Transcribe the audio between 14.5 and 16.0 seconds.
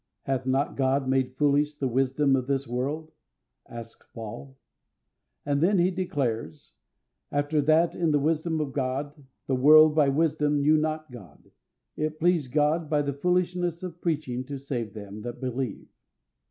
save them that believe."